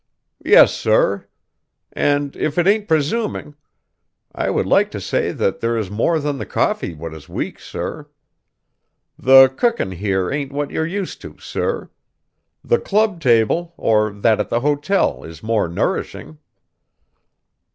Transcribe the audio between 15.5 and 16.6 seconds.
nourishing."